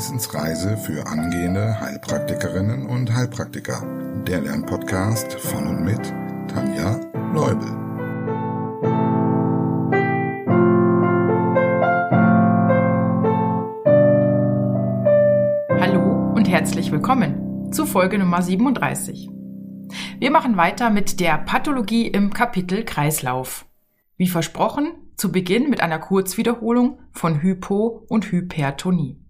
[0.00, 3.82] Wissensreise für angehende Heilpraktikerinnen und Heilpraktiker.
[4.26, 6.00] Der Lernpodcast von und mit
[6.48, 6.98] Tanja
[7.34, 7.68] Leubel.
[15.78, 19.28] Hallo und herzlich willkommen zu Folge Nummer 37.
[20.18, 23.66] Wir machen weiter mit der Pathologie im Kapitel Kreislauf.
[24.16, 29.20] Wie versprochen, zu Beginn mit einer Kurzwiederholung von Hypo- und Hypertonie.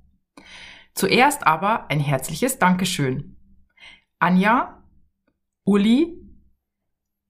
[0.94, 3.36] Zuerst aber ein herzliches Dankeschön.
[4.18, 4.82] Anja,
[5.64, 6.20] Uli,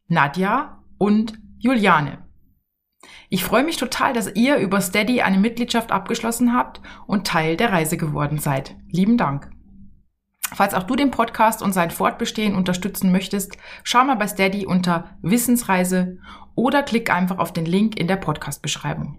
[0.09, 2.27] Nadja und Juliane.
[3.29, 7.73] Ich freue mich total, dass ihr über Steady eine Mitgliedschaft abgeschlossen habt und Teil der
[7.73, 8.77] Reise geworden seid.
[8.89, 9.51] Lieben Dank.
[10.53, 15.17] Falls auch du den Podcast und sein Fortbestehen unterstützen möchtest, schau mal bei Steady unter
[15.23, 16.19] Wissensreise
[16.57, 19.19] oder klick einfach auf den Link in der Podcast-Beschreibung.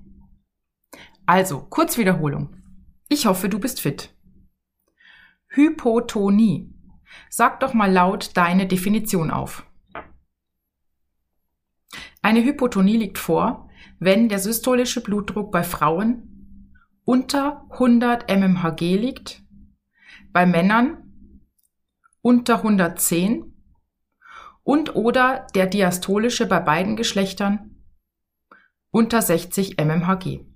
[1.25, 2.60] Also, Kurzwiederholung.
[3.13, 4.15] Ich hoffe, du bist fit.
[5.49, 6.73] Hypotonie.
[7.29, 9.65] Sag doch mal laut deine Definition auf.
[12.21, 19.43] Eine Hypotonie liegt vor, wenn der systolische Blutdruck bei Frauen unter 100 mmHg liegt,
[20.31, 21.41] bei Männern
[22.21, 23.53] unter 110
[24.63, 27.75] und oder der diastolische bei beiden Geschlechtern
[28.89, 30.50] unter 60 mmHg.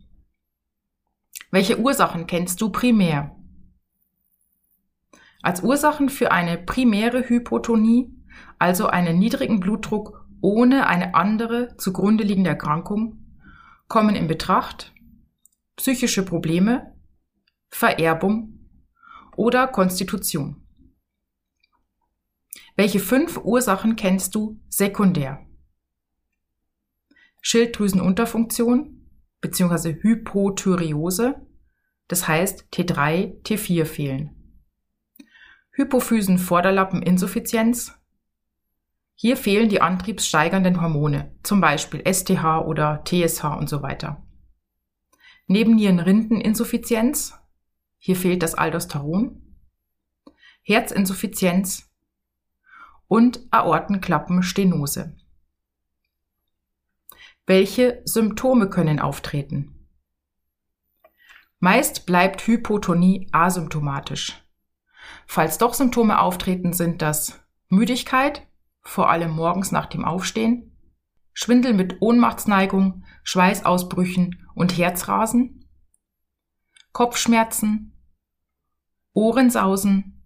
[1.52, 3.36] Welche Ursachen kennst du primär?
[5.42, 8.12] Als Ursachen für eine primäre Hypotonie,
[8.58, 13.26] also einen niedrigen Blutdruck ohne eine andere zugrunde liegende Erkrankung,
[13.88, 14.94] kommen in Betracht
[15.76, 16.96] psychische Probleme,
[17.70, 18.68] Vererbung
[19.36, 20.66] oder Konstitution.
[22.76, 25.46] Welche fünf Ursachen kennst du sekundär?
[27.42, 28.95] Schilddrüsenunterfunktion
[29.46, 29.96] bzw.
[30.02, 31.46] Hypothyreose,
[32.08, 34.32] das heißt T3, T4 fehlen.
[35.72, 37.94] Hypophysen-Vorderlappeninsuffizienz.
[39.14, 44.24] Hier fehlen die antriebssteigernden Hormone, zum Beispiel STH oder TSH und so weiter.
[45.48, 47.40] Nebennierenrindeninsuffizienz.
[47.98, 49.42] Hier fehlt das Aldosteron.
[50.64, 51.92] Herzinsuffizienz
[53.08, 55.16] und Aortenklappenstenose.
[57.48, 59.88] Welche Symptome können auftreten?
[61.60, 64.44] Meist bleibt Hypotonie asymptomatisch.
[65.28, 67.40] Falls doch Symptome auftreten, sind das
[67.70, 68.48] Müdigkeit,
[68.82, 70.76] vor allem morgens nach dem Aufstehen,
[71.34, 75.70] Schwindel mit Ohnmachtsneigung, Schweißausbrüchen und Herzrasen,
[76.94, 77.94] Kopfschmerzen,
[79.14, 80.26] Ohrensausen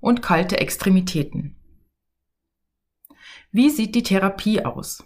[0.00, 1.56] und kalte Extremitäten.
[3.50, 5.04] Wie sieht die Therapie aus?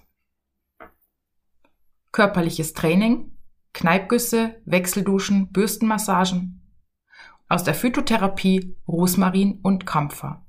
[2.16, 3.36] Körperliches Training,
[3.74, 6.62] Kneipgüsse, Wechselduschen, Bürstenmassagen,
[7.46, 10.46] aus der Phytotherapie Rosmarin und Kampfer.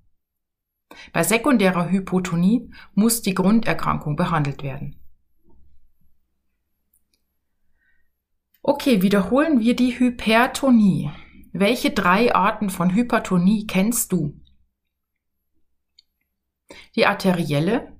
[1.12, 4.98] Bei sekundärer Hypotonie muss die Grunderkrankung behandelt werden.
[8.62, 11.12] Okay, wiederholen wir die Hypertonie.
[11.52, 14.40] Welche drei Arten von Hypertonie kennst du?
[16.96, 18.00] Die arterielle,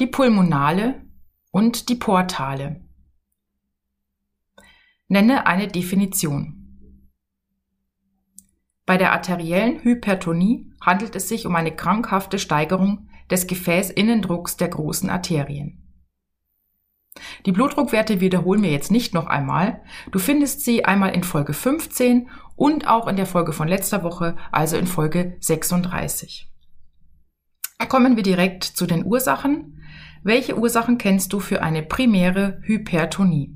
[0.00, 1.09] die pulmonale
[1.50, 2.84] und die portale.
[5.08, 6.56] Nenne eine Definition.
[8.86, 15.10] Bei der arteriellen Hypertonie handelt es sich um eine krankhafte Steigerung des Gefäßinnendrucks der großen
[15.10, 15.80] Arterien.
[17.46, 19.82] Die Blutdruckwerte wiederholen wir jetzt nicht noch einmal.
[20.10, 24.36] Du findest sie einmal in Folge 15 und auch in der Folge von letzter Woche,
[24.52, 26.50] also in Folge 36.
[27.88, 29.79] Kommen wir direkt zu den Ursachen.
[30.22, 33.54] Welche Ursachen kennst du für eine primäre Hypertonie?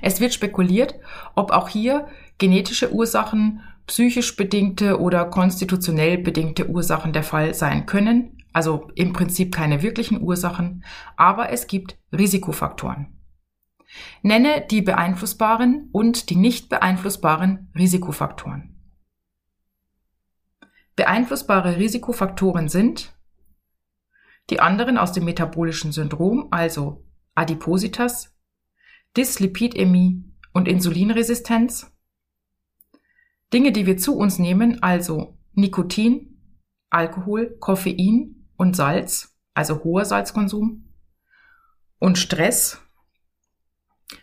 [0.00, 0.94] Es wird spekuliert,
[1.34, 8.36] ob auch hier genetische Ursachen, psychisch bedingte oder konstitutionell bedingte Ursachen der Fall sein können,
[8.52, 10.84] also im Prinzip keine wirklichen Ursachen,
[11.16, 13.18] aber es gibt Risikofaktoren.
[14.22, 18.74] Nenne die beeinflussbaren und die nicht beeinflussbaren Risikofaktoren.
[20.96, 23.17] Beeinflussbare Risikofaktoren sind
[24.50, 27.04] die anderen aus dem metabolischen Syndrom, also
[27.34, 28.34] Adipositas,
[29.16, 31.92] Dyslipidämie und Insulinresistenz,
[33.52, 36.40] Dinge, die wir zu uns nehmen, also Nikotin,
[36.90, 40.92] Alkohol, Koffein und Salz, also hoher Salzkonsum
[41.98, 42.80] und Stress,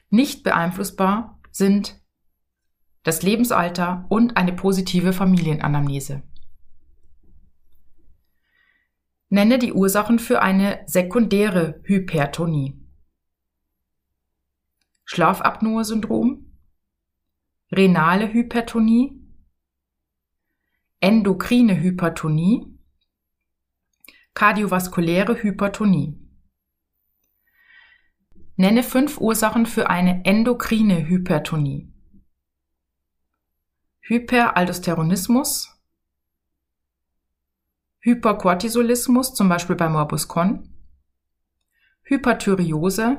[0.09, 2.01] nicht beeinflussbar sind
[3.03, 6.23] das Lebensalter und eine positive Familienanamnese.
[9.29, 12.79] Nenne die Ursachen für eine sekundäre Hypertonie.
[15.05, 16.45] Schlafapnoe-Syndrom,
[17.71, 19.21] renale Hypertonie,
[20.99, 22.77] endokrine Hypertonie,
[24.33, 26.19] kardiovaskuläre Hypertonie.
[28.57, 31.91] Nenne fünf Ursachen für eine endokrine Hypertonie.
[34.01, 35.74] Hyperaldosteronismus,
[38.05, 40.69] Hypercortisolismus, zum Beispiel bei Morbus Crohn,
[42.03, 43.17] Hyperthyreose,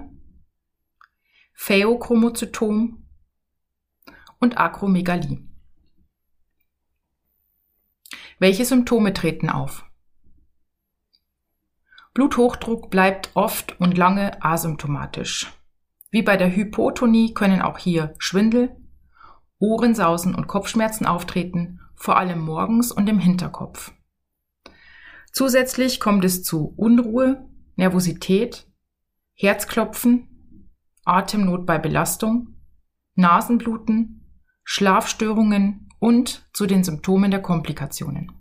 [1.55, 3.05] Phaeochromozytom
[4.39, 5.45] und Akromegalie.
[8.39, 9.91] Welche Symptome treten auf?
[12.15, 15.53] Bluthochdruck bleibt oft und lange asymptomatisch.
[16.13, 18.77] Wie bei der Hypotonie können auch hier Schwindel,
[19.59, 23.96] Ohrensausen und Kopfschmerzen auftreten, vor allem morgens und im Hinterkopf.
[25.37, 28.67] Zusätzlich kommt es zu Unruhe, Nervosität,
[29.35, 30.71] Herzklopfen,
[31.05, 32.57] Atemnot bei Belastung,
[33.17, 34.31] Nasenbluten,
[34.65, 38.33] Schlafstörungen und zu den Symptomen der Komplikationen.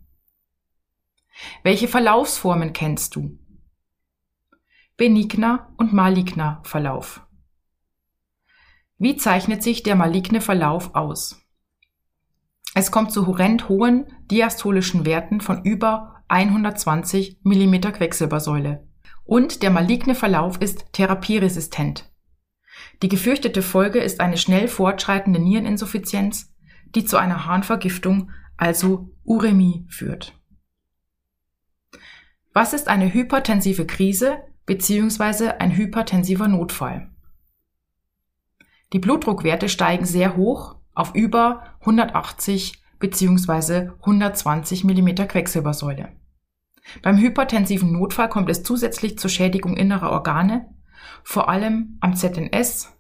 [1.63, 3.39] Welche Verlaufsformen kennst du?
[4.95, 7.27] Benigner und maligner Verlauf.
[8.97, 11.45] Wie zeichnet sich der maligne Verlauf aus?
[12.74, 18.88] Es kommt zu horrend hohen diastolischen Werten von über 120 mm Quecksilbersäule.
[19.24, 22.12] Und der maligne Verlauf ist therapieresistent.
[23.01, 26.54] Die gefürchtete Folge ist eine schnell fortschreitende Niereninsuffizienz,
[26.94, 30.39] die zu einer Harnvergiftung, also Uremie, führt.
[32.54, 35.50] Was ist eine hypertensive Krise bzw.
[35.60, 37.10] ein hypertensiver Notfall?
[38.94, 43.89] Die Blutdruckwerte steigen sehr hoch auf über 180 bzw.
[44.00, 46.09] 120 mm Quecksilbersäule.
[47.01, 50.74] Beim hypertensiven Notfall kommt es zusätzlich zur Schädigung innerer Organe,
[51.24, 52.94] vor allem am ZNS,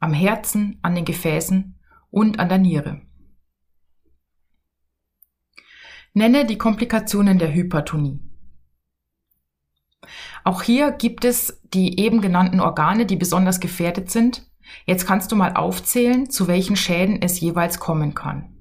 [0.00, 1.78] am Herzen, an den Gefäßen
[2.10, 3.02] und an der Niere.
[6.14, 8.20] Nenne die Komplikationen der Hypertonie.
[10.44, 14.50] Auch hier gibt es die eben genannten Organe, die besonders gefährdet sind.
[14.86, 18.57] Jetzt kannst du mal aufzählen, zu welchen Schäden es jeweils kommen kann.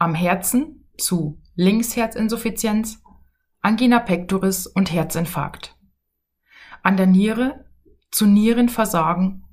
[0.00, 3.02] Am Herzen zu Linksherzinsuffizienz,
[3.60, 5.76] Angina pectoris und Herzinfarkt.
[6.82, 7.66] An der Niere
[8.10, 9.44] zu Nierenversagen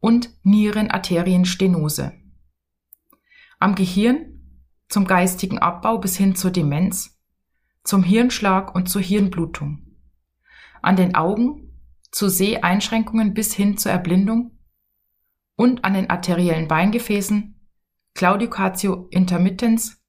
[0.00, 2.12] und Nierenarterienstenose.
[3.58, 4.60] Am Gehirn
[4.90, 7.18] zum geistigen Abbau bis hin zur Demenz,
[7.82, 9.96] zum Hirnschlag und zur Hirnblutung.
[10.82, 11.80] An den Augen
[12.10, 14.58] zu Seheinschränkungen bis hin zur Erblindung
[15.56, 17.53] und an den arteriellen Beingefäßen
[18.14, 20.00] Claudicatio intermittens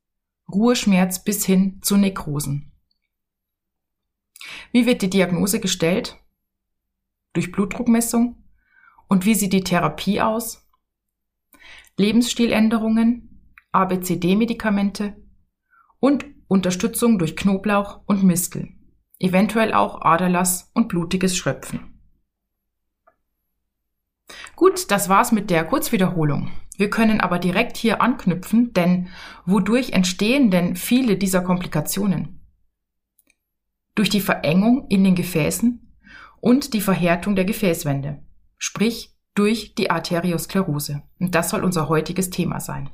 [0.48, 2.72] Ruheschmerz bis hin zu Nekrosen.
[4.72, 6.16] Wie wird die Diagnose gestellt?
[7.34, 8.44] Durch Blutdruckmessung?
[9.08, 10.70] Und wie sieht die Therapie aus?
[11.98, 13.42] Lebensstiländerungen,
[13.72, 15.16] ABCD-Medikamente
[16.00, 18.70] und Unterstützung durch Knoblauch und Mistel,
[19.18, 21.95] eventuell auch Aderlass und blutiges Schröpfen.
[24.66, 26.52] Gut, das war's mit der Kurzwiederholung.
[26.76, 29.10] Wir können aber direkt hier anknüpfen, denn
[29.46, 32.42] wodurch entstehen denn viele dieser Komplikationen?
[33.94, 35.96] Durch die Verengung in den Gefäßen
[36.42, 38.24] und die Verhärtung der Gefäßwände,
[38.58, 41.04] sprich durch die Arteriosklerose.
[41.20, 42.90] Und das soll unser heutiges Thema sein.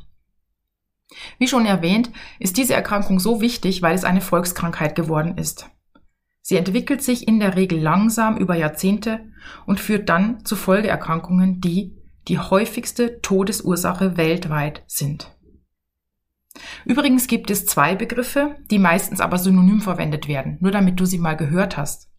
[1.39, 5.69] Wie schon erwähnt, ist diese Erkrankung so wichtig, weil es eine Volkskrankheit geworden ist.
[6.41, 9.31] Sie entwickelt sich in der Regel langsam über Jahrzehnte
[9.65, 15.36] und führt dann zu Folgeerkrankungen, die die häufigste Todesursache weltweit sind.
[16.86, 21.19] Übrigens gibt es zwei Begriffe, die meistens aber synonym verwendet werden, nur damit du sie
[21.19, 22.10] mal gehört hast.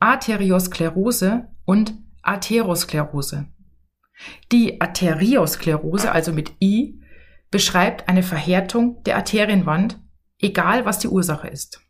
[0.00, 3.46] Arteriosklerose und Atherosklerose.
[4.52, 7.00] Die Arteriosklerose, also mit I,
[7.50, 10.00] beschreibt eine Verhärtung der Arterienwand,
[10.38, 11.80] egal was die Ursache ist.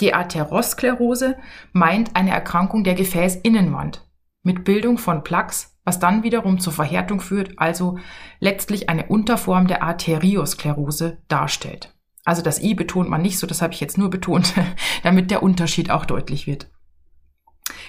[0.00, 1.36] Die Atherosklerose
[1.72, 4.06] meint eine Erkrankung der Gefäßinnenwand
[4.42, 7.98] mit Bildung von Plaques was dann wiederum zur Verhärtung führt, also
[8.40, 11.94] letztlich eine Unterform der Arteriosklerose darstellt.
[12.24, 14.52] Also das I betont man nicht so, das habe ich jetzt nur betont,
[15.04, 16.68] damit der Unterschied auch deutlich wird.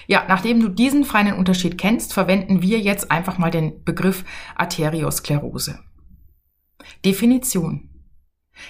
[0.06, 4.24] Ja, nachdem du diesen feinen Unterschied kennst, verwenden wir jetzt einfach mal den Begriff
[4.54, 5.80] Arteriosklerose.
[7.04, 7.87] Definition.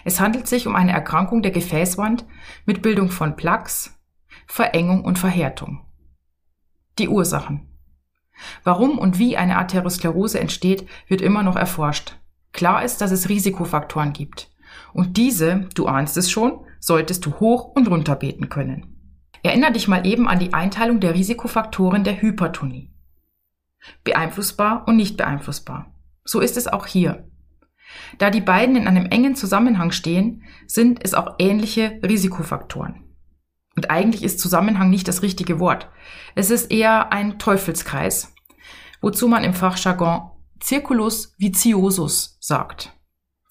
[0.05, 2.25] Es handelt sich um eine Erkrankung der Gefäßwand
[2.67, 3.99] mit Bildung von Plaques,
[4.47, 5.87] Verengung und Verhärtung.
[6.99, 7.69] Die Ursachen.
[8.65, 12.17] Warum und wie eine Arteriosklerose entsteht, wird immer noch erforscht.
[12.53, 14.51] Klar ist, dass es Risikofaktoren gibt.
[14.93, 18.95] Und diese, du ahnst es schon, solltest du hoch und runter beten können.
[19.43, 22.93] Erinner dich mal eben an die Einteilung der Risikofaktoren der Hypertonie.
[24.05, 25.95] Beeinflussbar und nicht beeinflussbar.
[26.25, 27.28] So ist es auch hier.
[28.19, 33.05] Da die beiden in einem engen Zusammenhang stehen, sind es auch ähnliche Risikofaktoren.
[33.77, 35.89] Und eigentlich ist Zusammenhang nicht das richtige Wort.
[36.35, 38.35] Es ist eher ein Teufelskreis,
[39.01, 40.31] wozu man im Fachjargon
[40.63, 42.93] Circulus viciosus sagt.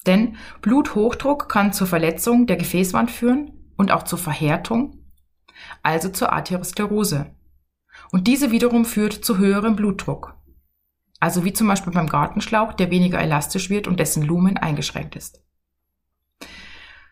[0.06, 5.04] Denn Bluthochdruck kann zur Verletzung der Gefäßwand führen und auch zur Verhärtung,
[5.82, 7.34] also zur Arteriosklerose.
[8.10, 10.37] Und diese wiederum führt zu höherem Blutdruck.
[11.20, 15.42] Also wie zum Beispiel beim Gartenschlauch, der weniger elastisch wird und dessen Lumen eingeschränkt ist.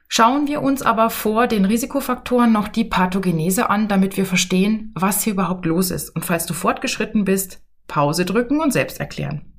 [0.09, 5.23] Schauen wir uns aber vor den Risikofaktoren noch die Pathogenese an, damit wir verstehen, was
[5.23, 6.11] hier überhaupt los ist.
[6.11, 9.53] Und falls du fortgeschritten bist, Pause drücken und selbst erklären.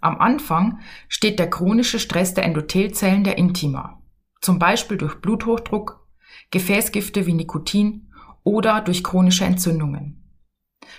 [0.00, 4.02] Am Anfang steht der chronische Stress der Endothelzellen der Intima,
[4.42, 6.06] zum Beispiel durch Bluthochdruck,
[6.50, 8.12] Gefäßgifte wie Nikotin
[8.42, 10.23] oder durch chronische Entzündungen.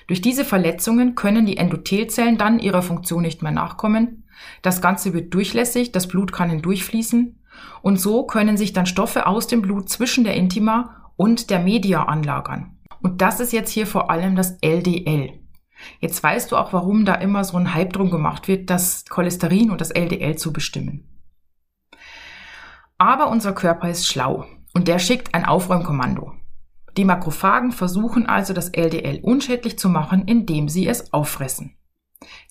[0.08, 4.24] Durch diese Verletzungen können die Endothelzellen dann ihrer Funktion nicht mehr nachkommen.
[4.62, 7.40] Das Ganze wird durchlässig, das Blut kann hindurchfließen
[7.82, 12.04] und so können sich dann Stoffe aus dem Blut zwischen der Intima und der Media
[12.04, 12.78] anlagern.
[13.02, 15.40] Und das ist jetzt hier vor allem das LDL.
[16.00, 19.72] Jetzt weißt du auch, warum da immer so ein Hype drum gemacht wird, das Cholesterin
[19.72, 21.10] und das LDL zu bestimmen.
[22.98, 26.34] Aber unser Körper ist schlau und der schickt ein Aufräumkommando.
[26.98, 31.76] Die Makrophagen versuchen also das LDL unschädlich zu machen, indem sie es auffressen.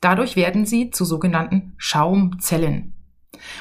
[0.00, 2.94] Dadurch werden sie zu sogenannten Schaumzellen.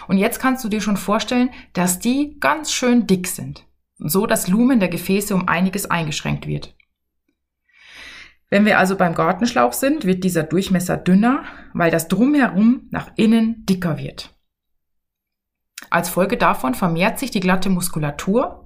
[0.07, 3.65] Und jetzt kannst du dir schon vorstellen, dass die ganz schön dick sind,
[3.97, 6.75] so das Lumen der Gefäße um einiges eingeschränkt wird.
[8.49, 13.65] Wenn wir also beim Gartenschlauch sind, wird dieser Durchmesser dünner, weil das drumherum nach innen
[13.65, 14.35] dicker wird.
[15.89, 18.62] Als Folge davon vermehrt sich die glatte Muskulatur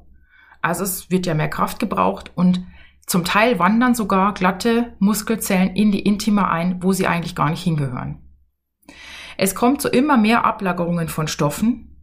[0.68, 2.66] also es wird ja mehr Kraft gebraucht und
[3.06, 7.64] zum Teil wandern sogar glatte Muskelzellen in die Intima ein, wo sie eigentlich gar nicht
[7.64, 8.20] hingehören.
[9.38, 11.96] Es kommt zu immer mehr Ablagerungen von Stoffen,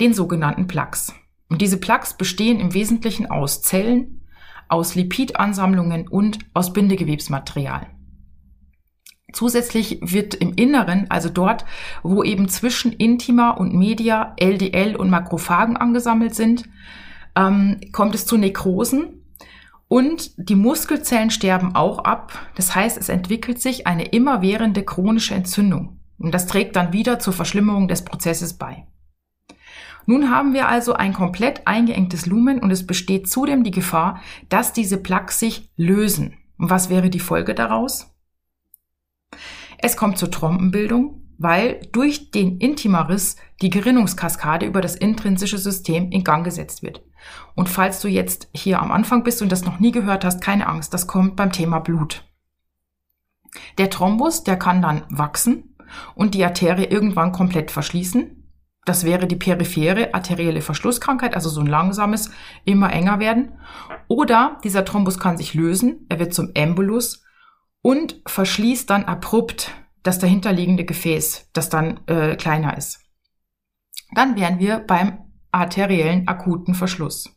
[0.00, 1.14] den sogenannten Plaques.
[1.48, 4.26] Und diese Plaques bestehen im Wesentlichen aus Zellen,
[4.68, 7.88] aus Lipidansammlungen und aus Bindegewebsmaterial.
[9.32, 11.64] Zusätzlich wird im Inneren, also dort,
[12.02, 16.68] wo eben zwischen Intima und Media LDL und Makrophagen angesammelt sind,
[17.36, 19.22] ähm, kommt es zu Nekrosen
[19.88, 22.32] und die Muskelzellen sterben auch ab.
[22.54, 26.00] Das heißt, es entwickelt sich eine immerwährende chronische Entzündung.
[26.18, 28.86] Und das trägt dann wieder zur Verschlimmerung des Prozesses bei.
[30.06, 34.72] Nun haben wir also ein komplett eingeengtes Lumen und es besteht zudem die Gefahr, dass
[34.72, 36.38] diese Plaques sich lösen.
[36.58, 38.14] Und was wäre die Folge daraus?
[39.78, 46.24] Es kommt zur Trompenbildung, weil durch den Intimaris die Gerinnungskaskade über das intrinsische System in
[46.24, 47.02] Gang gesetzt wird.
[47.54, 50.66] Und falls du jetzt hier am Anfang bist und das noch nie gehört hast, keine
[50.66, 52.24] Angst, das kommt beim Thema Blut.
[53.78, 55.76] Der Thrombus, der kann dann wachsen
[56.14, 58.38] und die Arterie irgendwann komplett verschließen.
[58.84, 62.30] Das wäre die periphere arterielle Verschlusskrankheit, also so ein langsames,
[62.64, 63.58] immer enger werden.
[64.08, 67.22] Oder dieser Thrombus kann sich lösen, er wird zum Embolus
[67.80, 69.70] und verschließt dann abrupt
[70.02, 73.00] das dahinterliegende Gefäß, das dann äh, kleiner ist.
[74.14, 77.36] Dann wären wir beim arteriellen akuten Verschluss.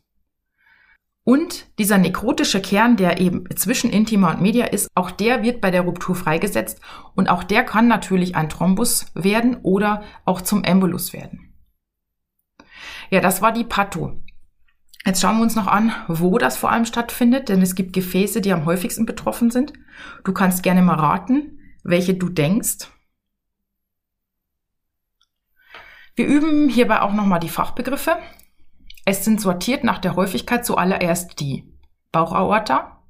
[1.28, 5.72] Und dieser nekrotische Kern, der eben zwischen Intima und Media ist, auch der wird bei
[5.72, 6.80] der Ruptur freigesetzt
[7.16, 11.52] und auch der kann natürlich ein Thrombus werden oder auch zum Embolus werden.
[13.10, 14.20] Ja, das war die Patho.
[15.04, 18.40] Jetzt schauen wir uns noch an, wo das vor allem stattfindet, denn es gibt Gefäße,
[18.40, 19.72] die am häufigsten betroffen sind.
[20.24, 22.88] Du kannst gerne mal raten, welche du denkst.
[26.16, 28.16] Wir üben hierbei auch nochmal die Fachbegriffe.
[29.04, 31.70] Es sind sortiert nach der Häufigkeit zuallererst die
[32.10, 33.04] Bauchaorta,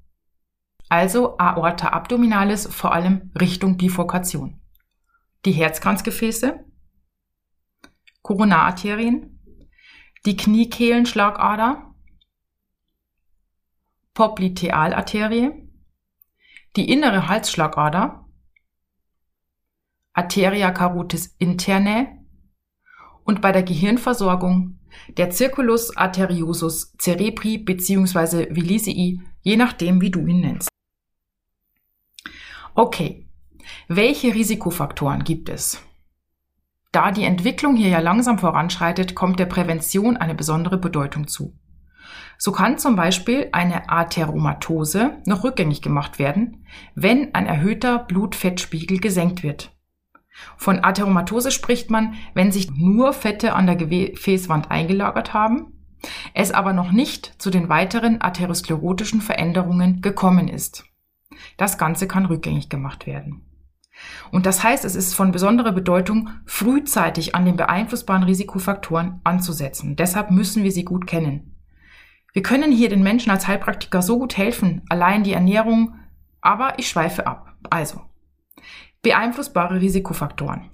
[0.89, 4.61] also Aorta abdominalis vor allem Richtung Bifurkation,
[5.45, 6.65] die Herzkranzgefäße,
[8.23, 9.41] Koronararterien,
[10.27, 11.95] die Kniekehlenschlagader,
[14.15, 15.71] Poplitealarterie,
[16.75, 18.29] die innere Halsschlagader,
[20.13, 22.16] Arteria carotis interne
[23.27, 24.79] und bei der Gehirnversorgung
[25.17, 28.47] der Circulus arteriosus cerebri bzw.
[28.51, 30.69] Vilisii, je nachdem, wie du ihn nennst.
[32.75, 33.27] Okay,
[33.89, 35.83] welche Risikofaktoren gibt es?
[36.93, 41.59] Da die Entwicklung hier ja langsam voranschreitet, kommt der Prävention eine besondere Bedeutung zu.
[42.39, 46.65] So kann zum Beispiel eine Atheromatose noch rückgängig gemacht werden,
[46.95, 49.76] wenn ein erhöhter Blutfettspiegel gesenkt wird.
[50.57, 55.73] Von Atheromatose spricht man, wenn sich nur Fette an der Gefäßwand eingelagert haben,
[56.35, 60.85] es aber noch nicht zu den weiteren atherosklerotischen Veränderungen gekommen ist.
[61.57, 63.43] Das Ganze kann rückgängig gemacht werden.
[64.31, 69.97] Und das heißt, es ist von besonderer Bedeutung, frühzeitig an den beeinflussbaren Risikofaktoren anzusetzen.
[69.97, 71.57] Deshalb müssen wir sie gut kennen.
[72.33, 75.95] Wir können hier den Menschen als Heilpraktiker so gut helfen, allein die Ernährung,
[76.43, 77.55] aber ich schweife ab.
[77.71, 78.03] Also,
[79.07, 80.69] beeinflussbare Risikofaktoren.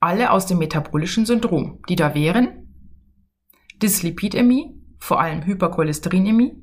[0.00, 2.74] Alle aus dem metabolischen Syndrom, die da wären
[3.80, 6.60] Dyslipidämie, vor allem Hypercholesterinämie,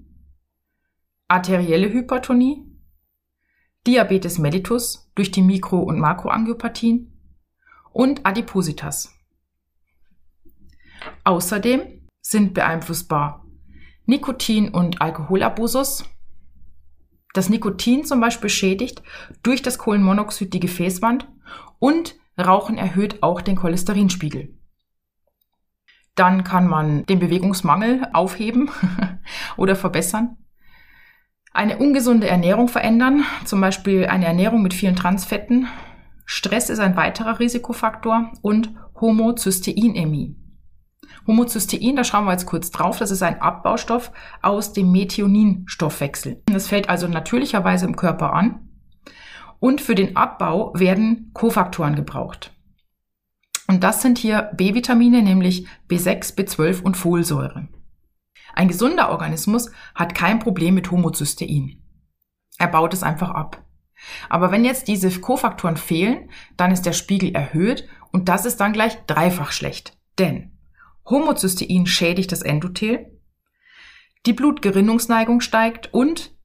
[1.29, 2.65] arterielle Hypertonie,
[3.87, 7.17] Diabetes mellitus durch die Mikro- und Makroangiopathien
[7.93, 9.17] und Adipositas.
[11.23, 13.45] Außerdem sind beeinflussbar
[14.05, 16.03] Nikotin und Alkoholabusus.
[17.33, 19.03] Das Nikotin zum Beispiel schädigt
[19.43, 21.27] durch das Kohlenmonoxid die Gefäßwand
[21.79, 24.57] und Rauchen erhöht auch den Cholesterinspiegel.
[26.15, 28.71] Dann kann man den Bewegungsmangel aufheben
[29.57, 30.37] oder verbessern
[31.51, 35.67] eine ungesunde Ernährung verändern, zum Beispiel eine Ernährung mit vielen Transfetten.
[36.25, 38.69] Stress ist ein weiterer Risikofaktor und
[38.99, 40.35] Homozysteinämie.
[41.29, 46.41] Homozystein, da schauen wir jetzt kurz drauf, das ist ein Abbaustoff aus dem Methioninstoffwechsel.
[46.47, 48.67] Das fällt also natürlicherweise im Körper an
[49.59, 52.51] und für den Abbau werden Kofaktoren gebraucht.
[53.67, 57.67] Und das sind hier B-Vitamine, nämlich B6, B12 und Folsäure.
[58.55, 61.79] Ein gesunder Organismus hat kein Problem mit Homozystein.
[62.57, 63.63] Er baut es einfach ab.
[64.29, 68.73] Aber wenn jetzt diese Kofaktoren fehlen, dann ist der Spiegel erhöht und das ist dann
[68.73, 69.95] gleich dreifach schlecht.
[70.17, 70.58] Denn
[71.09, 73.19] Homozystein schädigt das Endothel,
[74.25, 76.35] die Blutgerinnungsneigung steigt und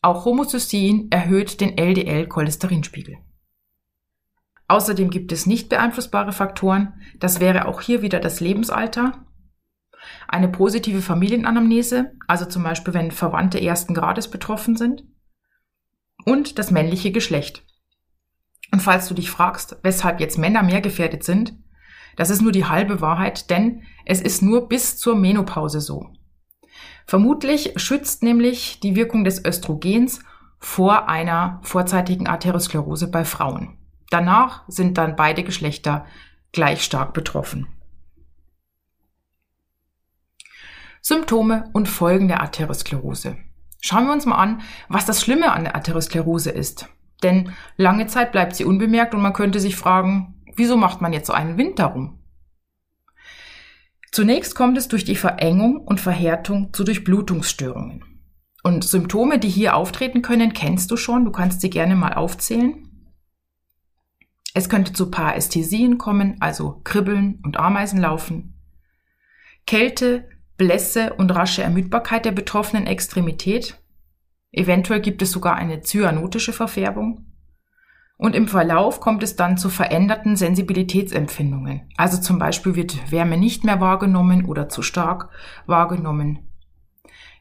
[0.00, 3.18] auch Homozystein erhöht den LDL-Cholesterinspiegel.
[4.68, 6.94] Außerdem gibt es nicht beeinflussbare Faktoren.
[7.18, 9.26] Das wäre auch hier wieder das Lebensalter,
[10.28, 15.04] eine positive Familienanamnese, also zum Beispiel wenn Verwandte ersten Grades betroffen sind,
[16.24, 17.64] und das männliche Geschlecht.
[18.70, 21.54] Und falls du dich fragst, weshalb jetzt Männer mehr gefährdet sind,
[22.16, 26.10] das ist nur die halbe Wahrheit, denn es ist nur bis zur Menopause so.
[27.06, 30.20] Vermutlich schützt nämlich die Wirkung des Östrogens
[30.58, 33.76] vor einer vorzeitigen Arteriosklerose bei Frauen.
[34.10, 36.06] Danach sind dann beide Geschlechter
[36.52, 37.66] gleich stark betroffen.
[41.00, 43.36] Symptome und Folgen der Arteriosklerose.
[43.80, 46.88] Schauen wir uns mal an, was das Schlimme an der Arteriosklerose ist.
[47.24, 51.26] Denn lange Zeit bleibt sie unbemerkt und man könnte sich fragen, wieso macht man jetzt
[51.26, 52.18] so einen Wind darum?
[54.10, 58.04] Zunächst kommt es durch die Verengung und Verhärtung zu Durchblutungsstörungen.
[58.62, 62.88] Und Symptome, die hier auftreten können, kennst du schon, du kannst sie gerne mal aufzählen.
[64.54, 68.54] Es könnte zu Parästhesien kommen, also Kribbeln und Ameisenlaufen.
[69.66, 73.80] Kälte, Blässe und rasche Ermüdbarkeit der betroffenen Extremität.
[74.52, 77.31] Eventuell gibt es sogar eine zyanotische Verfärbung.
[78.22, 81.90] Und im Verlauf kommt es dann zu veränderten Sensibilitätsempfindungen.
[81.96, 85.30] Also zum Beispiel wird Wärme nicht mehr wahrgenommen oder zu stark
[85.66, 86.38] wahrgenommen.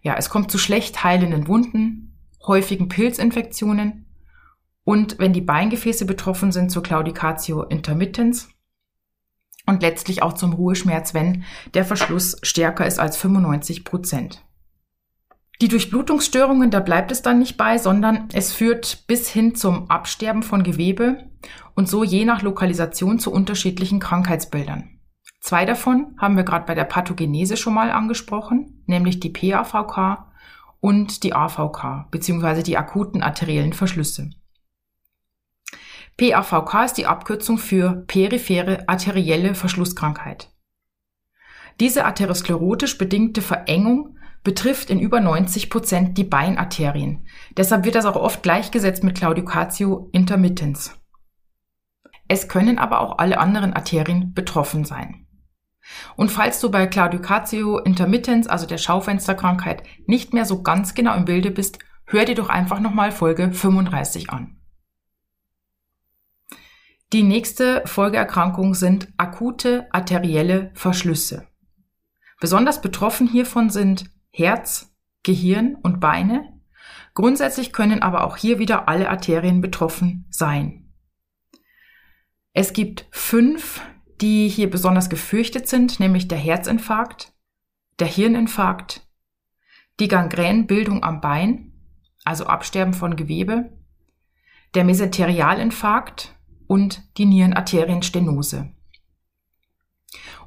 [0.02, 2.18] Ja, es kommt zu schlecht heilenden Wunden,
[2.48, 4.08] häufigen Pilzinfektionen
[4.84, 8.50] und wenn die Beingefäße betroffen sind, zur Claudicatio intermittens
[9.68, 11.44] und letztlich auch zum Ruheschmerz, wenn
[11.76, 14.44] der Verschluss stärker ist als 95 Prozent.
[15.62, 20.42] Die Durchblutungsstörungen, da bleibt es dann nicht bei, sondern es führt bis hin zum Absterben
[20.42, 21.30] von Gewebe
[21.76, 25.00] und so je nach Lokalisation zu unterschiedlichen Krankheitsbildern.
[25.40, 30.26] Zwei davon haben wir gerade bei der Pathogenese schon mal angesprochen, nämlich die PAVK
[30.80, 34.32] und die AVK, beziehungsweise die akuten arteriellen Verschlüsse.
[36.18, 40.50] PAVK ist die Abkürzung für periphere arterielle Verschlusskrankheit.
[41.80, 47.28] Diese arteriosklerotisch bedingte Verengung betrifft in über 90 Prozent die Beinarterien.
[47.58, 51.00] Deshalb wird das auch oft gleichgesetzt mit Claudicatio intermittens.
[52.28, 55.28] Es können aber auch alle anderen Arterien betroffen sein.
[56.16, 61.26] Und falls du bei Claudicatio intermittens, also der Schaufensterkrankheit, nicht mehr so ganz genau im
[61.26, 64.58] Bilde bist, hör dir doch einfach nochmal Folge 35 an.
[67.14, 71.48] Die nächste Folgeerkrankung sind akute arterielle Verschlüsse.
[72.40, 76.60] Besonders betroffen hiervon sind Herz, Gehirn und Beine.
[77.14, 80.94] Grundsätzlich können aber auch hier wieder alle Arterien betroffen sein.
[82.54, 83.82] Es gibt fünf,
[84.20, 87.34] die hier besonders gefürchtet sind, nämlich der Herzinfarkt,
[88.00, 89.08] der Hirninfarkt,
[90.00, 91.74] die Gangränbildung am Bein,
[92.24, 93.78] also Absterben von Gewebe,
[94.74, 96.36] der Mesenterialinfarkt,
[96.72, 98.72] und die Nierenarterienstenose.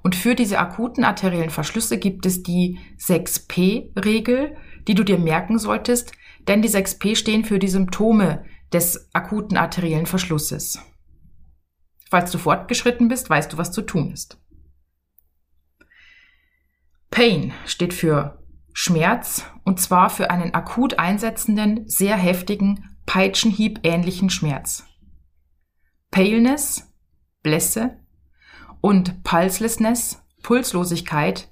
[0.05, 4.55] Und für diese akuten arteriellen Verschlüsse gibt es die 6P-Regel,
[4.87, 6.13] die du dir merken solltest,
[6.47, 10.79] denn die 6P stehen für die Symptome des akuten arteriellen Verschlusses.
[12.11, 14.39] Falls du fortgeschritten bist, weißt du, was zu tun ist.
[17.11, 24.85] Pain steht für Schmerz und zwar für einen akut einsetzenden, sehr heftigen, Peitschenhieb ähnlichen Schmerz.
[26.11, 26.93] Paleness,
[27.43, 28.04] Blässe
[28.85, 31.51] und Pulselessness, Pulslosigkeit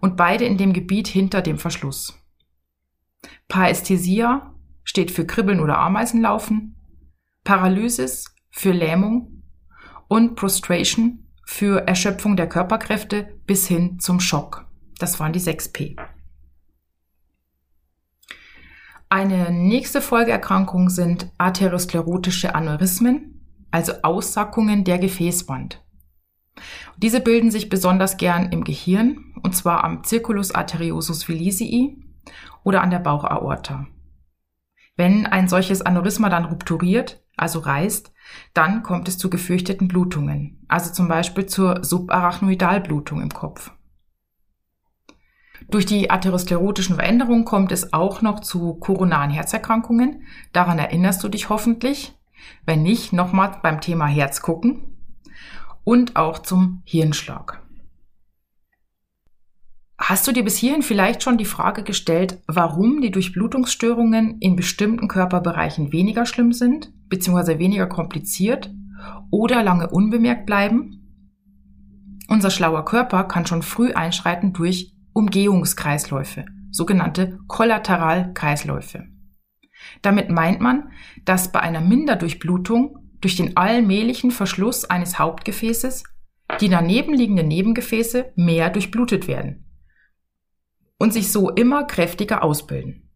[0.00, 2.18] und beide in dem Gebiet hinter dem Verschluss.
[3.46, 6.74] Parästhesia steht für Kribbeln oder Ameisenlaufen,
[7.44, 9.44] Paralysis für Lähmung
[10.08, 14.66] und Prostration für Erschöpfung der Körperkräfte bis hin zum Schock.
[14.98, 15.94] Das waren die 6P.
[19.08, 25.84] Eine nächste Folgeerkrankung sind arteriosklerotische Aneurysmen, also Aussackungen der Gefäßwand.
[26.96, 32.02] Diese bilden sich besonders gern im Gehirn, und zwar am Circulus arteriosus vilisii
[32.64, 33.86] oder an der Bauchaorta.
[34.96, 38.12] Wenn ein solches Aneurysma dann rupturiert, also reißt,
[38.52, 43.70] dann kommt es zu gefürchteten Blutungen, also zum Beispiel zur Subarachnoidalblutung im Kopf.
[45.70, 50.22] Durch die atherosklerotischen Veränderungen kommt es auch noch zu koronaren Herzerkrankungen.
[50.52, 52.16] Daran erinnerst du dich hoffentlich.
[52.64, 54.97] Wenn nicht, nochmal beim Thema Herz gucken.
[55.88, 57.62] Und auch zum Hirnschlag.
[59.96, 65.08] Hast du dir bis hierhin vielleicht schon die Frage gestellt, warum die Durchblutungsstörungen in bestimmten
[65.08, 68.70] Körperbereichen weniger schlimm sind, beziehungsweise weniger kompliziert
[69.30, 71.08] oder lange unbemerkt bleiben?
[72.28, 79.06] Unser schlauer Körper kann schon früh einschreiten durch Umgehungskreisläufe, sogenannte Kollateralkreisläufe.
[80.02, 80.90] Damit meint man,
[81.24, 86.04] dass bei einer Minderdurchblutung durch den allmählichen Verschluss eines Hauptgefäßes
[86.60, 89.66] die daneben liegenden Nebengefäße mehr durchblutet werden
[90.98, 93.10] und sich so immer kräftiger ausbilden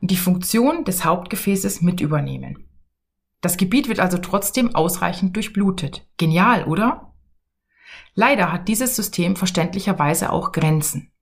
[0.00, 2.68] und die Funktion des Hauptgefäßes mit übernehmen.
[3.40, 6.06] Das Gebiet wird also trotzdem ausreichend durchblutet.
[6.16, 7.14] Genial, oder?
[8.14, 11.12] Leider hat dieses System verständlicherweise auch Grenzen.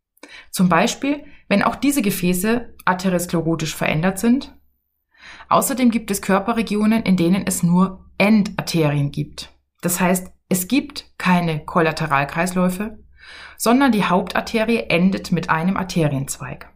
[0.51, 4.57] Zum Beispiel, wenn auch diese Gefäße arteriosklerotisch verändert sind.
[5.49, 9.51] Außerdem gibt es Körperregionen, in denen es nur Endarterien gibt.
[9.81, 12.99] Das heißt, es gibt keine Kollateralkreisläufe,
[13.57, 16.69] sondern die Hauptarterie endet mit einem Arterienzweig.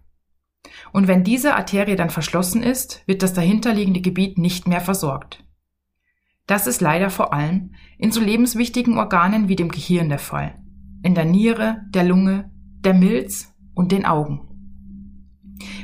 [0.92, 5.44] Und wenn diese Arterie dann verschlossen ist, wird das dahinterliegende Gebiet nicht mehr versorgt.
[6.46, 10.54] Das ist leider vor allem in so lebenswichtigen Organen wie dem Gehirn der Fall.
[11.02, 14.45] In der Niere, der Lunge, der Milz und den Augen.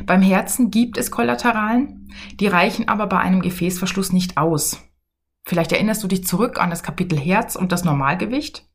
[0.05, 4.83] Beim Herzen gibt es Kollateralen, die reichen aber bei einem Gefäßverschluss nicht aus.
[5.45, 8.69] Vielleicht erinnerst du dich zurück an das Kapitel Herz und das Normalgewicht?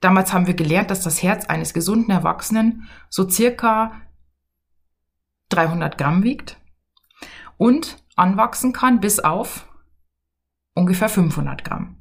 [0.00, 4.00] Damals haben wir gelernt, dass das Herz eines gesunden Erwachsenen so circa
[5.48, 6.58] 300 Gramm wiegt
[7.56, 9.68] und anwachsen kann bis auf
[10.74, 11.96] ungefähr 500 Gramm.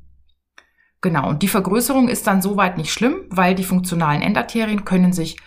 [1.02, 5.38] Genau, und die Vergrößerung ist dann soweit nicht schlimm, weil die funktionalen Endarterien können sich,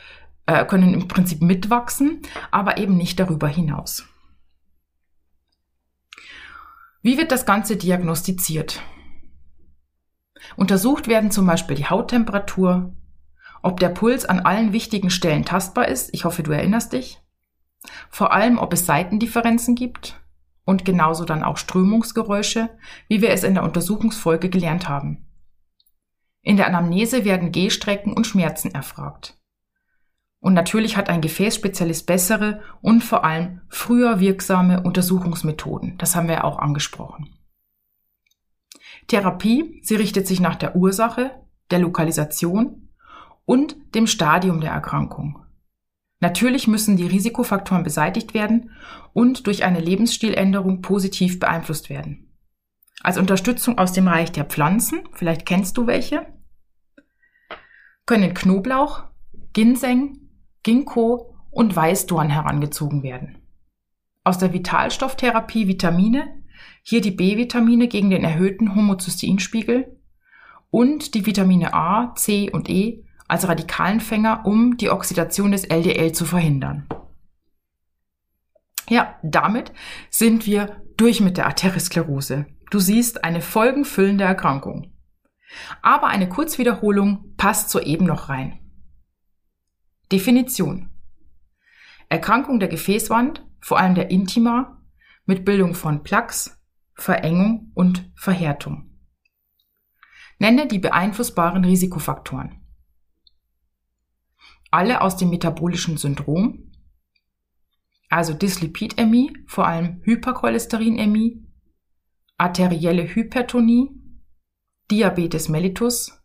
[0.49, 4.09] äh, können im Prinzip mitwachsen, aber eben nicht darüber hinaus.
[7.03, 8.83] Wie wird das Ganze diagnostiziert?
[10.57, 12.97] Untersucht werden zum Beispiel die Hauttemperatur,
[13.63, 17.21] ob der Puls an allen wichtigen Stellen tastbar ist, ich hoffe, du erinnerst dich,
[18.09, 20.19] vor allem, ob es Seitendifferenzen gibt,
[20.65, 22.71] und genauso dann auch Strömungsgeräusche,
[23.09, 25.27] wie wir es in der Untersuchungsfolge gelernt haben.
[26.43, 29.38] In der Anamnese werden Gehstrecken und Schmerzen erfragt.
[30.41, 35.99] Und natürlich hat ein Gefäßspezialist bessere und vor allem früher wirksame Untersuchungsmethoden.
[35.99, 37.35] Das haben wir auch angesprochen.
[39.09, 41.31] Therapie, sie richtet sich nach der Ursache,
[41.71, 42.89] der Lokalisation
[43.45, 45.45] und dem Stadium der Erkrankung.
[46.21, 48.71] Natürlich müssen die Risikofaktoren beseitigt werden
[49.13, 52.37] und durch eine Lebensstiländerung positiv beeinflusst werden.
[53.01, 56.27] Als Unterstützung aus dem Reich der Pflanzen, vielleicht kennst du welche,
[58.05, 59.05] können Knoblauch,
[59.53, 60.28] Ginseng,
[60.63, 63.39] Ginkgo und Weißdorn herangezogen werden.
[64.25, 66.43] Aus der Vitalstofftherapie Vitamine,
[66.83, 69.97] hier die B-Vitamine gegen den erhöhten Homozysteinspiegel
[70.71, 76.25] und die Vitamine A, C und E als Radikalenfänger, um die Oxidation des LDL zu
[76.25, 76.87] verhindern.
[78.89, 79.73] Ja, damit
[80.11, 82.47] sind wir durch mit der Arteriosklerose.
[82.71, 84.93] Du siehst eine folgenfüllende Erkrankung.
[85.83, 88.59] Aber eine Kurzwiederholung passt soeben noch rein.
[90.11, 90.91] Definition.
[92.09, 94.83] Erkrankung der Gefäßwand, vor allem der Intima,
[95.27, 96.59] mit Bildung von Plaques,
[96.95, 98.99] Verengung und Verhärtung.
[100.39, 102.59] Nenne die beeinflussbaren Risikofaktoren
[104.71, 106.71] alle aus dem metabolischen Syndrom,
[108.09, 111.47] also Dyslipidämie, vor allem Hypercholesterinämie,
[112.37, 113.91] arterielle Hypertonie,
[114.91, 116.19] Diabetes mellitus,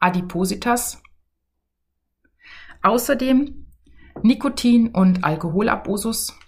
[0.00, 1.02] Adipositas.
[2.82, 3.66] Außerdem
[4.22, 6.38] Nikotin- und Alkoholabusus,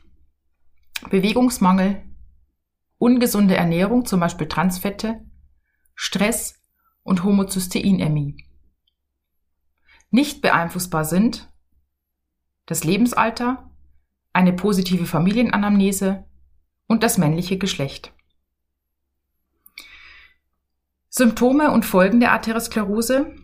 [1.10, 2.02] Bewegungsmangel,
[2.98, 5.20] ungesunde Ernährung, zum Beispiel Transfette,
[5.94, 6.60] Stress
[7.02, 8.44] und Homozysteinämie.
[10.10, 11.48] Nicht beeinflussbar sind
[12.66, 13.70] das Lebensalter,
[14.32, 16.24] eine positive Familienanamnese
[16.86, 18.12] und das männliche Geschlecht.
[21.08, 23.34] Symptome und Folgen der Arteriosklerose.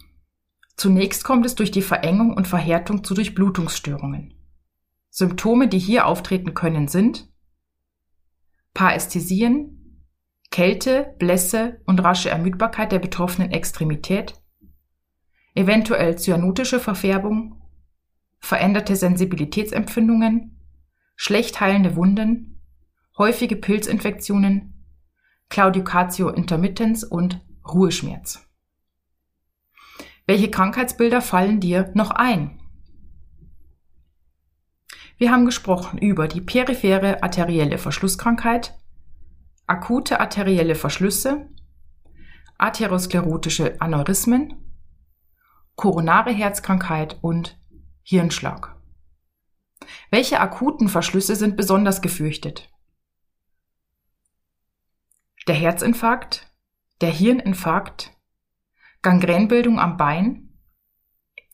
[0.77, 4.35] Zunächst kommt es durch die Verengung und Verhärtung zu Durchblutungsstörungen.
[5.11, 7.31] Symptome, die hier auftreten können, sind
[8.75, 10.05] Parästhesien,
[10.51, 14.35] Kälte, Blässe und rasche Ermüdbarkeit der betroffenen Extremität,
[15.55, 17.62] eventuell cyanotische Verfärbung,
[18.39, 20.61] veränderte Sensibilitätsempfindungen,
[21.17, 22.61] schlecht heilende Wunden,
[23.17, 24.85] häufige Pilzinfektionen,
[25.49, 28.46] Claudicatio intermittens und Ruheschmerz.
[30.27, 32.61] Welche Krankheitsbilder fallen dir noch ein?
[35.19, 38.77] Wir haben gesprochen über die periphere arterielle Verschlusskrankheit,
[39.67, 41.49] akute arterielle Verschlüsse,
[42.59, 44.55] arteriosklerotische Aneurysmen,
[45.77, 47.59] koronare Herzkrankheit und
[48.03, 48.77] Hirnschlag.
[50.11, 52.69] Welche akuten Verschlüsse sind besonders gefürchtet?
[55.47, 56.53] Der Herzinfarkt,
[57.01, 58.15] der Hirninfarkt,
[59.07, 60.49] Gangränbildung am Bein,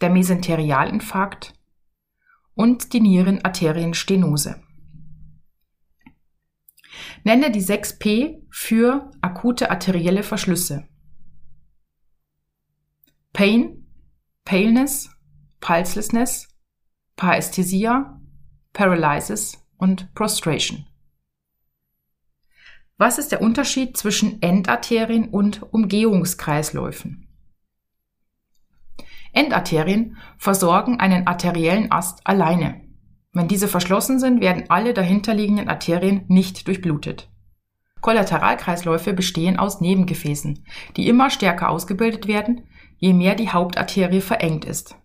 [0.01, 1.53] der Mesenterialinfarkt
[2.55, 4.63] und die Nierenarterienstenose.
[7.25, 10.89] Nenne die 6P für akute arterielle Verschlüsse.
[13.35, 13.87] Pain,
[14.47, 15.11] Paleness,
[15.61, 16.49] Pulselessness,
[17.17, 18.19] Parästhesia,
[18.73, 20.87] Paralysis und Prostration.
[22.97, 27.22] Was ist der Unterschied zwischen Endarterien und Umgehungskreisläufen?
[29.33, 32.83] Endarterien versorgen einen arteriellen Ast alleine.
[33.33, 37.31] Wenn diese verschlossen sind, werden alle dahinterliegenden Arterien nicht durchblutet.
[38.03, 40.65] Kollateralkreisläufe bestehen aus Nebengefäßen,
[40.97, 42.69] die immer stärker ausgebildet werden,
[42.99, 44.97] je mehr die Hauptarterie verengt ist.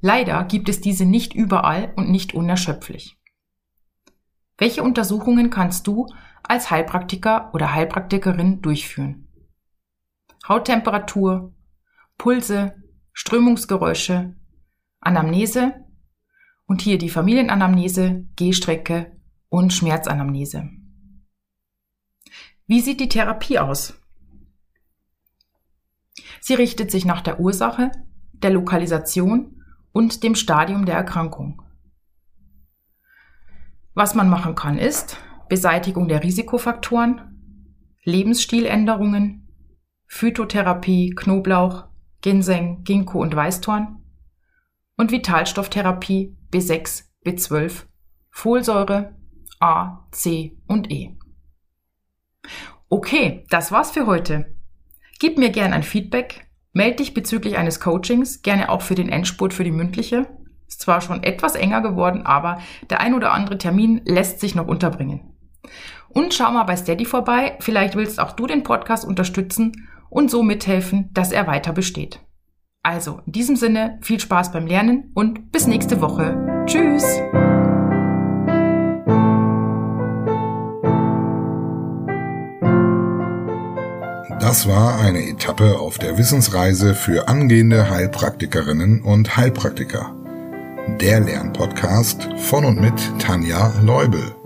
[0.00, 3.18] Leider gibt es diese nicht überall und nicht unerschöpflich.
[4.56, 6.06] Welche Untersuchungen kannst du
[6.42, 9.28] als Heilpraktiker oder Heilpraktikerin durchführen?
[10.48, 11.54] Hauttemperatur,
[12.16, 12.74] Pulse,
[13.20, 14.36] Strömungsgeräusche,
[15.00, 15.74] Anamnese
[16.66, 20.70] und hier die Familienanamnese, Gehstrecke und Schmerzanamnese.
[22.68, 24.00] Wie sieht die Therapie aus?
[26.40, 27.90] Sie richtet sich nach der Ursache,
[28.34, 31.60] der Lokalisation und dem Stadium der Erkrankung.
[33.94, 35.16] Was man machen kann, ist
[35.48, 39.48] Beseitigung der Risikofaktoren, Lebensstiländerungen,
[40.06, 41.88] Phytotherapie, Knoblauch,
[42.20, 44.02] Ginseng, Ginkgo und Weißdorn
[44.96, 47.84] und Vitalstofftherapie B6, B12,
[48.30, 49.14] Folsäure,
[49.60, 51.16] A, C und E.
[52.88, 54.54] Okay, das war's für heute.
[55.20, 59.52] Gib mir gern ein Feedback, melde dich bezüglich eines Coachings, gerne auch für den Endspurt
[59.52, 60.26] für die mündliche.
[60.66, 64.66] Ist zwar schon etwas enger geworden, aber der ein oder andere Termin lässt sich noch
[64.66, 65.34] unterbringen.
[66.08, 70.42] Und schau mal bei Steady vorbei, vielleicht willst auch du den Podcast unterstützen und so
[70.42, 72.20] mithelfen, dass er weiter besteht.
[72.82, 76.64] Also, in diesem Sinne, viel Spaß beim Lernen und bis nächste Woche.
[76.66, 77.04] Tschüss!
[84.40, 90.14] Das war eine Etappe auf der Wissensreise für angehende Heilpraktikerinnen und Heilpraktiker.
[91.00, 94.37] Der Lernpodcast von und mit Tanja Leubel.